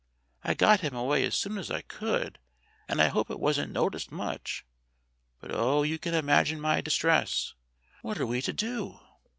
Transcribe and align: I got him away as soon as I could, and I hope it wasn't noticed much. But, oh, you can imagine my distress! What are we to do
I 0.43 0.55
got 0.55 0.79
him 0.79 0.95
away 0.95 1.23
as 1.25 1.35
soon 1.35 1.59
as 1.59 1.69
I 1.69 1.81
could, 1.81 2.39
and 2.87 2.99
I 2.99 3.09
hope 3.09 3.29
it 3.29 3.39
wasn't 3.39 3.71
noticed 3.71 4.11
much. 4.11 4.65
But, 5.39 5.51
oh, 5.53 5.83
you 5.83 5.99
can 5.99 6.15
imagine 6.15 6.59
my 6.59 6.81
distress! 6.81 7.53
What 8.01 8.19
are 8.19 8.25
we 8.25 8.41
to 8.41 8.51
do 8.53 8.99